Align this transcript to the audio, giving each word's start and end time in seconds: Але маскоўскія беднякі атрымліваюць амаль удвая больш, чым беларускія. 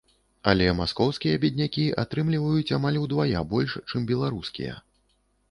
Але 0.51 0.69
маскоўскія 0.77 1.41
беднякі 1.43 1.83
атрымліваюць 2.05 2.73
амаль 2.79 2.99
удвая 3.03 3.45
больш, 3.53 3.79
чым 3.89 4.11
беларускія. 4.15 4.73